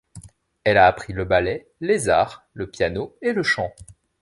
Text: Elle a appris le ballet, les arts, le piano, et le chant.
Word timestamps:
Elle 0.63 0.77
a 0.79 0.87
appris 0.87 1.13
le 1.13 1.25
ballet, 1.25 1.67
les 1.79 2.09
arts, 2.09 2.47
le 2.53 2.67
piano, 2.71 3.15
et 3.21 3.33
le 3.33 3.43
chant. 3.43 3.71